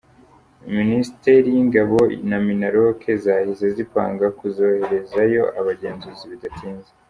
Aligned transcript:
Ministeri 0.77 1.47
y’ingabo 1.55 1.99
na 2.29 2.37
Minaloc 2.45 2.99
zahise 3.23 3.65
zipanga 3.75 4.25
kuzoherezayo 4.39 5.43
abagenzuzi 5.59 6.23
bidatinze. 6.31 6.89